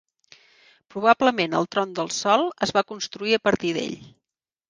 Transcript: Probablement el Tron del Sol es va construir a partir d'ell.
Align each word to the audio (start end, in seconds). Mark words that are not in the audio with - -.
Probablement 0.93 1.53
el 1.59 1.67
Tron 1.75 1.93
del 1.99 2.09
Sol 2.19 2.47
es 2.67 2.73
va 2.79 2.85
construir 2.93 3.37
a 3.39 3.43
partir 3.49 3.77
d'ell. 3.77 3.97